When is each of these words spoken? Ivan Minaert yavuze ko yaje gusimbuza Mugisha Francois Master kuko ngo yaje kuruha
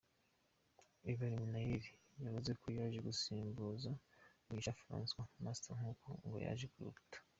Ivan 1.11 1.33
Minaert 1.41 1.85
yavuze 2.25 2.51
ko 2.61 2.65
yaje 2.77 2.99
gusimbuza 3.07 3.89
Mugisha 4.45 4.77
Francois 4.79 5.33
Master 5.43 5.75
kuko 6.01 6.07
ngo 6.27 6.37
yaje 6.45 6.67
kuruha 6.73 7.01